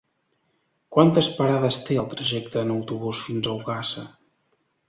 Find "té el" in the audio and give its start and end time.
1.89-2.09